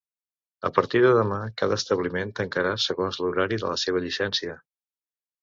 [0.69, 4.59] A partir de demà, cada establiment tancarà segons l’horari de la seva llicència.